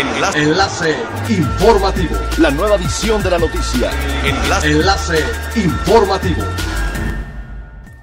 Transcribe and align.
Enlace. 0.00 0.42
Enlace 0.42 0.96
informativo. 1.28 2.16
La 2.38 2.50
nueva 2.50 2.76
edición 2.76 3.22
de 3.22 3.30
la 3.30 3.38
noticia. 3.38 3.90
Enlace. 4.24 4.70
Enlace 4.70 5.24
informativo. 5.56 6.42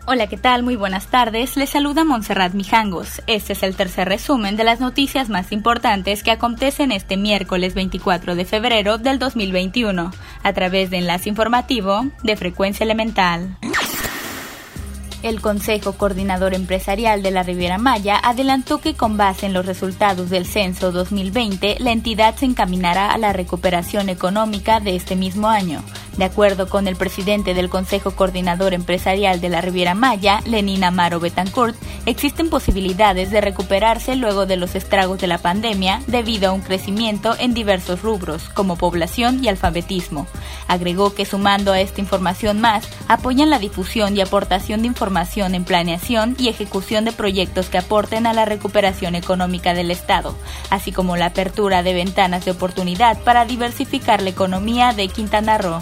Hola, 0.06 0.28
¿qué 0.28 0.38
tal? 0.38 0.62
Muy 0.62 0.76
buenas 0.76 1.08
tardes. 1.08 1.58
Les 1.58 1.72
saluda 1.72 2.04
Montserrat 2.04 2.54
Mijangos. 2.54 3.24
Este 3.26 3.54
es 3.54 3.64
el 3.64 3.76
tercer 3.76 4.08
resumen 4.08 4.58
de 4.58 4.64
las 4.64 4.80
noticias 4.80 5.30
más 5.30 5.52
importantes 5.52 6.22
que 6.22 6.30
acontecen 6.30 6.92
este 6.92 7.18
miércoles 7.18 7.74
24 7.74 8.36
de 8.36 8.46
febrero 8.46 9.00
del 9.00 9.18
2021, 9.18 10.12
a 10.44 10.54
través 10.54 10.92
de 10.92 11.00
Enlace 11.00 11.30
Informativo 11.30 12.06
de 12.22 12.38
Frecuencia 12.38 12.84
Elemental. 12.84 13.58
El 15.28 15.42
Consejo 15.42 15.92
Coordinador 15.92 16.54
Empresarial 16.54 17.22
de 17.22 17.32
la 17.32 17.44
Riviera 17.44 17.78
Maya 17.78 18.18
adelantó 18.18 18.78
que 18.78 18.94
con 18.94 19.18
base 19.18 19.46
en 19.46 19.52
los 19.52 19.66
resultados 19.66 20.30
del 20.30 20.46
censo 20.46 20.94
2020, 20.94 21.80
la 21.80 21.92
entidad 21.92 22.38
se 22.38 22.46
encaminará 22.46 23.12
a 23.12 23.18
la 23.18 23.34
recuperación 23.34 24.08
económica 24.08 24.80
de 24.80 24.96
este 24.96 25.18
mismo 25.18 25.50
año. 25.50 25.84
De 26.16 26.24
acuerdo 26.24 26.70
con 26.70 26.88
el 26.88 26.96
presidente 26.96 27.54
del 27.54 27.68
Consejo 27.68 28.12
Coordinador 28.12 28.74
Empresarial 28.74 29.42
de 29.42 29.50
la 29.50 29.60
Riviera 29.60 29.96
Maya, 29.96 30.40
Lenín 30.46 30.86
Amaro 30.86 31.20
Betancourt, 31.20 31.76
existen 32.06 32.50
posibilidades 32.50 33.30
de 33.30 33.42
recuperarse 33.42 34.16
luego 34.16 34.46
de 34.46 34.56
los 34.56 34.76
estragos 34.76 35.20
de 35.20 35.28
la 35.28 35.40
pandemia 35.40 36.02
debido 36.08 36.50
a 36.50 36.54
un 36.54 36.62
crecimiento 36.62 37.36
en 37.38 37.54
diversos 37.54 38.02
rubros, 38.02 38.48
como 38.48 38.78
población 38.78 39.44
y 39.44 39.50
alfabetismo. 39.50 40.26
Agregó 40.68 41.14
que 41.14 41.26
sumando 41.26 41.72
a 41.72 41.80
esta 41.80 42.02
información 42.02 42.60
más, 42.62 42.88
apoyan 43.08 43.50
la 43.50 43.60
difusión 43.60 44.16
y 44.16 44.22
aportación 44.22 44.82
de 44.82 44.88
información 44.88 45.56
en 45.56 45.66
planeación 45.66 46.36
y 46.40 46.50
ejecución 46.50 47.06
de 47.06 47.12
proyectos 47.12 47.70
que 47.70 47.78
aporten 47.78 48.28
a 48.28 48.34
la 48.34 48.46
recuperación 48.46 49.16
económica 49.16 49.74
del 49.74 49.92
Estado, 49.92 50.36
así 50.70 50.92
como 50.92 51.18
la 51.18 51.28
apertura 51.28 51.84
de 51.84 51.94
ventanas 51.94 52.46
de 52.46 52.52
oportunidad 52.52 53.18
para 53.24 53.46
diversificar 53.46 54.22
la 54.22 54.30
economía 54.30 54.94
de 54.94 55.08
Quintana 55.08 55.58
Roo. 55.58 55.82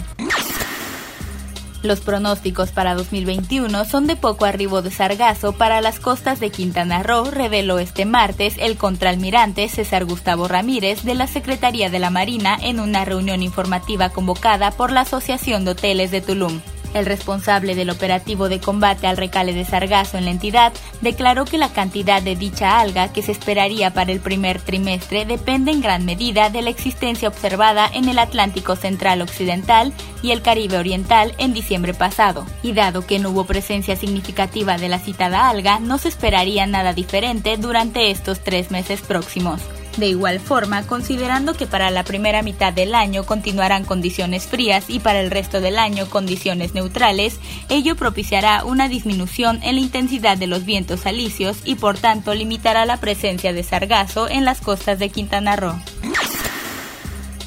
Los 1.85 2.01
pronósticos 2.01 2.71
para 2.71 2.95
2021 2.95 3.85
son 3.85 4.07
de 4.07 4.15
poco 4.15 4.45
arribo 4.45 4.81
de 4.81 4.89
sargazo 4.89 5.53
para 5.53 5.81
las 5.81 5.99
costas 5.99 6.39
de 6.39 6.49
Quintana 6.49 7.03
Roo, 7.03 7.29
reveló 7.29 7.77
este 7.77 8.05
martes 8.05 8.55
el 8.57 8.75
contraalmirante 8.75 9.69
César 9.69 10.03
Gustavo 10.05 10.47
Ramírez 10.47 11.03
de 11.03 11.13
la 11.13 11.27
Secretaría 11.27 11.91
de 11.91 11.99
la 11.99 12.09
Marina 12.09 12.57
en 12.59 12.79
una 12.79 13.05
reunión 13.05 13.43
informativa 13.43 14.09
convocada 14.09 14.71
por 14.71 14.91
la 14.91 15.01
Asociación 15.01 15.63
de 15.63 15.71
Hoteles 15.71 16.09
de 16.09 16.21
Tulum. 16.21 16.59
El 16.95 17.05
responsable 17.05 17.75
del 17.75 17.89
operativo 17.89 18.47
de 18.47 18.61
combate 18.61 19.05
al 19.05 19.17
recale 19.17 19.51
de 19.51 19.65
sargazo 19.65 20.17
en 20.17 20.23
la 20.23 20.31
entidad 20.31 20.71
declaró 21.01 21.43
que 21.43 21.57
la 21.57 21.73
cantidad 21.73 22.21
de 22.21 22.37
dicha 22.37 22.79
alga 22.79 23.11
que 23.11 23.21
se 23.21 23.33
esperaría 23.33 23.93
para 23.93 24.13
el 24.13 24.21
primer 24.21 24.61
trimestre 24.61 25.25
depende 25.25 25.73
en 25.73 25.81
gran 25.81 26.05
medida 26.05 26.49
de 26.49 26.61
la 26.61 26.69
existencia 26.69 27.27
observada 27.27 27.89
en 27.93 28.07
el 28.07 28.17
Atlántico 28.17 28.77
Central 28.77 29.21
Occidental 29.21 29.91
y 30.23 30.31
el 30.31 30.41
Caribe 30.41 30.77
Oriental 30.77 31.35
en 31.37 31.53
diciembre 31.53 31.93
pasado, 31.93 32.45
y 32.63 32.71
dado 32.71 33.05
que 33.05 33.19
no 33.19 33.31
hubo 33.31 33.43
presencia 33.43 33.97
significativa 33.97 34.77
de 34.77 34.87
la 34.87 34.99
citada 34.99 35.49
alga, 35.49 35.81
no 35.81 35.97
se 35.97 36.07
esperaría 36.07 36.65
nada 36.65 36.93
diferente 36.93 37.57
durante 37.57 38.09
estos 38.09 38.39
tres 38.39 38.71
meses 38.71 39.01
próximos. 39.01 39.59
De 39.97 40.07
igual 40.07 40.39
forma, 40.39 40.85
considerando 40.85 41.53
que 41.53 41.67
para 41.67 41.89
la 41.89 42.03
primera 42.03 42.41
mitad 42.41 42.73
del 42.73 42.93
año 42.95 43.25
continuarán 43.25 43.85
condiciones 43.85 44.45
frías 44.45 44.85
y 44.89 44.99
para 44.99 45.21
el 45.21 45.31
resto 45.31 45.61
del 45.61 45.77
año 45.77 46.09
condiciones 46.09 46.73
neutrales, 46.73 47.39
ello 47.69 47.95
propiciará 47.95 48.65
una 48.65 48.89
disminución 48.89 49.59
en 49.63 49.75
la 49.75 49.81
intensidad 49.81 50.37
de 50.37 50.47
los 50.47 50.65
vientos 50.65 51.05
alisios 51.05 51.57
y 51.63 51.75
por 51.75 51.97
tanto 51.97 52.33
limitará 52.33 52.85
la 52.85 52.97
presencia 52.97 53.53
de 53.53 53.63
sargazo 53.63 54.29
en 54.29 54.43
las 54.43 54.59
costas 54.59 54.99
de 54.99 55.09
Quintana 55.09 55.55
Roo. 55.55 55.79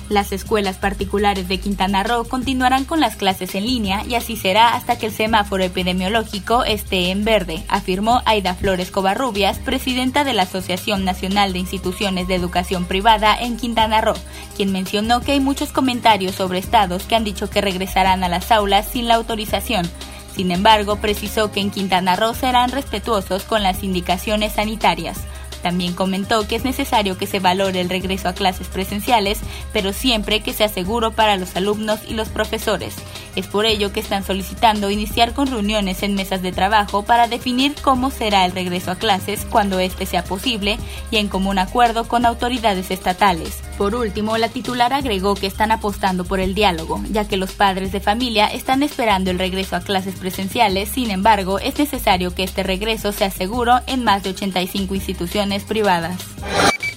Las 0.08 0.32
escuelas 0.32 0.78
particulares 0.78 1.48
de 1.48 1.60
Quintana 1.60 2.02
Roo 2.02 2.24
continuarán 2.24 2.86
con 2.86 2.98
las 2.98 3.16
clases 3.16 3.54
en 3.54 3.66
línea 3.66 4.04
y 4.06 4.14
así 4.14 4.36
será 4.36 4.74
hasta 4.74 4.98
que 4.98 5.06
el 5.06 5.12
semáforo 5.12 5.62
epidemiológico 5.64 6.64
esté 6.64 7.10
en 7.10 7.24
verde, 7.24 7.62
afirmó 7.68 8.22
Aida 8.24 8.54
Flores 8.54 8.90
Covarrubias, 8.90 9.58
presidenta 9.58 10.24
de 10.24 10.32
la 10.32 10.44
Asociación 10.44 11.04
Nacional 11.04 11.52
de 11.52 11.58
Instituciones 11.58 12.26
de 12.26 12.36
Educación 12.36 12.86
Privada 12.86 13.36
en 13.38 13.58
Quintana 13.58 14.00
Roo, 14.00 14.14
quien 14.56 14.72
mencionó 14.72 15.20
que 15.20 15.32
hay 15.32 15.40
muchos 15.40 15.72
comentarios 15.72 16.34
sobre 16.34 16.58
estados 16.58 17.02
que 17.02 17.14
han 17.14 17.24
dicho 17.24 17.50
que 17.50 17.60
regresarán 17.60 18.24
a 18.24 18.30
las 18.30 18.50
aulas 18.50 18.88
sin 18.88 19.08
la 19.08 19.16
autorización. 19.16 19.86
Sin 20.34 20.52
embargo, 20.52 20.96
precisó 20.96 21.52
que 21.52 21.60
en 21.60 21.70
Quintana 21.70 22.16
Roo 22.16 22.32
serán 22.32 22.70
respetuosos 22.70 23.42
con 23.42 23.62
las 23.62 23.82
indicaciones 23.82 24.54
sanitarias. 24.54 25.18
También 25.62 25.94
comentó 25.94 26.46
que 26.46 26.56
es 26.56 26.64
necesario 26.64 27.18
que 27.18 27.26
se 27.26 27.40
valore 27.40 27.80
el 27.80 27.88
regreso 27.88 28.28
a 28.28 28.34
clases 28.34 28.68
presenciales, 28.68 29.40
pero 29.72 29.92
siempre 29.92 30.40
que 30.40 30.52
sea 30.52 30.68
seguro 30.68 31.12
para 31.12 31.36
los 31.36 31.56
alumnos 31.56 32.00
y 32.08 32.14
los 32.14 32.28
profesores. 32.28 32.94
Es 33.36 33.46
por 33.46 33.66
ello 33.66 33.92
que 33.92 34.00
están 34.00 34.24
solicitando 34.24 34.90
iniciar 34.90 35.34
con 35.34 35.48
reuniones 35.48 36.02
en 36.02 36.14
mesas 36.14 36.42
de 36.42 36.52
trabajo 36.52 37.04
para 37.04 37.28
definir 37.28 37.74
cómo 37.82 38.10
será 38.10 38.44
el 38.44 38.52
regreso 38.52 38.90
a 38.90 38.96
clases 38.96 39.46
cuando 39.48 39.78
éste 39.78 40.06
sea 40.06 40.24
posible 40.24 40.78
y 41.10 41.16
en 41.16 41.28
común 41.28 41.58
acuerdo 41.58 42.08
con 42.08 42.26
autoridades 42.26 42.90
estatales. 42.90 43.62
Por 43.76 43.94
último, 43.94 44.36
la 44.38 44.48
titular 44.48 44.92
agregó 44.92 45.34
que 45.34 45.46
están 45.46 45.70
apostando 45.70 46.24
por 46.24 46.40
el 46.40 46.54
diálogo, 46.54 47.00
ya 47.10 47.26
que 47.26 47.36
los 47.36 47.52
padres 47.52 47.92
de 47.92 48.00
familia 48.00 48.46
están 48.46 48.82
esperando 48.82 49.30
el 49.30 49.38
regreso 49.38 49.76
a 49.76 49.80
clases 49.80 50.16
presenciales, 50.16 50.88
sin 50.88 51.10
embargo, 51.10 51.58
es 51.58 51.78
necesario 51.78 52.34
que 52.34 52.42
este 52.42 52.62
regreso 52.62 53.12
sea 53.12 53.30
seguro 53.30 53.80
en 53.86 54.04
más 54.04 54.22
de 54.22 54.30
85 54.30 54.94
instituciones 54.94 55.64
privadas. 55.64 56.18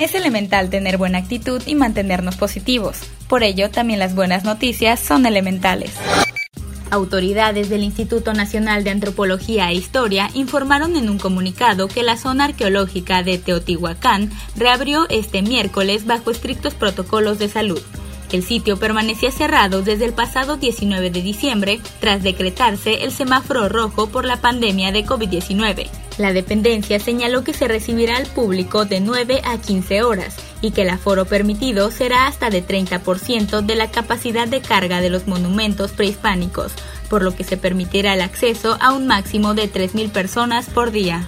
Es 0.01 0.15
elemental 0.15 0.71
tener 0.71 0.97
buena 0.97 1.19
actitud 1.19 1.61
y 1.67 1.75
mantenernos 1.75 2.35
positivos. 2.35 2.97
Por 3.27 3.43
ello, 3.43 3.69
también 3.69 3.99
las 3.99 4.15
buenas 4.15 4.43
noticias 4.43 4.99
son 4.99 5.27
elementales. 5.27 5.91
Autoridades 6.89 7.69
del 7.69 7.83
Instituto 7.83 8.33
Nacional 8.33 8.83
de 8.83 8.89
Antropología 8.89 9.69
e 9.69 9.75
Historia 9.75 10.31
informaron 10.33 10.95
en 10.95 11.07
un 11.07 11.19
comunicado 11.19 11.87
que 11.87 12.01
la 12.01 12.17
zona 12.17 12.45
arqueológica 12.45 13.21
de 13.21 13.37
Teotihuacán 13.37 14.31
reabrió 14.55 15.07
este 15.09 15.43
miércoles 15.43 16.07
bajo 16.07 16.31
estrictos 16.31 16.73
protocolos 16.73 17.37
de 17.37 17.47
salud. 17.47 17.81
El 18.31 18.41
sitio 18.41 18.77
permanecía 18.77 19.29
cerrado 19.29 19.83
desde 19.83 20.05
el 20.05 20.13
pasado 20.13 20.57
19 20.57 21.11
de 21.11 21.21
diciembre 21.21 21.79
tras 21.99 22.23
decretarse 22.23 23.03
el 23.03 23.11
semáforo 23.11 23.69
rojo 23.69 24.09
por 24.09 24.25
la 24.25 24.41
pandemia 24.41 24.91
de 24.91 25.05
COVID-19. 25.05 26.00
La 26.17 26.33
dependencia 26.33 26.99
señaló 26.99 27.43
que 27.43 27.53
se 27.53 27.67
recibirá 27.67 28.17
al 28.17 28.27
público 28.27 28.85
de 28.85 28.99
9 28.99 29.41
a 29.43 29.57
15 29.57 30.03
horas 30.03 30.35
y 30.61 30.71
que 30.71 30.83
el 30.83 30.89
aforo 30.89 31.25
permitido 31.25 31.89
será 31.89 32.27
hasta 32.27 32.49
de 32.49 32.65
30% 32.65 33.61
de 33.61 33.75
la 33.75 33.89
capacidad 33.89 34.47
de 34.47 34.61
carga 34.61 35.01
de 35.01 35.09
los 35.09 35.27
monumentos 35.27 35.91
prehispánicos, 35.91 36.73
por 37.09 37.23
lo 37.23 37.35
que 37.35 37.43
se 37.43 37.57
permitirá 37.57 38.13
el 38.13 38.21
acceso 38.21 38.77
a 38.81 38.93
un 38.93 39.07
máximo 39.07 39.53
de 39.53 39.71
3.000 39.71 40.11
personas 40.11 40.69
por 40.69 40.91
día. 40.91 41.27